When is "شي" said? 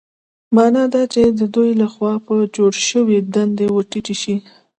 4.21-4.35